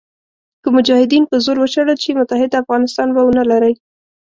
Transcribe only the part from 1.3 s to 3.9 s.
زور وشړل شي متحد افغانستان به ونه لرئ.